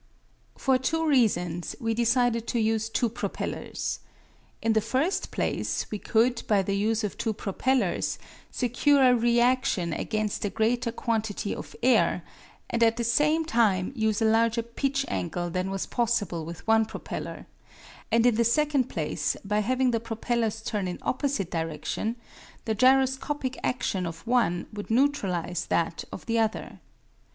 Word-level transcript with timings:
For 0.57 0.79
two 0.79 1.05
reasons 1.07 1.75
we 1.79 1.93
decided 1.93 2.47
to 2.47 2.59
use 2.59 2.89
two 2.89 3.07
propellers. 3.07 3.99
In 4.59 4.73
the 4.73 4.81
first 4.81 5.29
place 5.29 5.85
we 5.91 5.99
could, 5.99 6.41
by 6.47 6.63
the 6.63 6.75
use 6.75 7.03
of 7.03 7.19
two 7.19 7.33
propellers, 7.33 8.17
secure 8.49 9.03
a 9.03 9.15
reaction 9.15 9.93
against 9.93 10.43
a 10.43 10.49
greater 10.49 10.91
quantity 10.91 11.53
of 11.53 11.75
air, 11.83 12.23
and 12.71 12.81
at 12.81 12.97
the 12.97 13.03
same 13.03 13.45
time 13.45 13.93
use 13.95 14.23
a 14.23 14.25
larger 14.25 14.63
pitch 14.63 15.05
angle 15.07 15.51
than 15.51 15.69
was 15.69 15.85
possible 15.85 16.45
with 16.45 16.65
one 16.65 16.85
propeller; 16.85 17.45
and 18.11 18.25
in 18.25 18.33
the 18.33 18.43
second 18.43 18.85
place 18.89 19.37
by 19.45 19.59
having 19.59 19.91
the 19.91 19.99
propellers 19.99 20.63
turn 20.63 20.87
in 20.87 20.97
opposite 21.03 21.51
directions, 21.51 22.15
the 22.65 22.73
gyroscopic 22.73 23.55
action 23.63 24.07
of 24.07 24.25
one 24.25 24.65
would 24.73 24.89
neutralize 24.89 25.67
that 25.67 26.03
of 26.11 26.25
the 26.25 26.39
other. 26.39 26.79